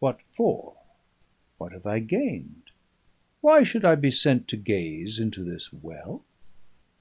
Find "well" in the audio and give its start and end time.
5.72-6.24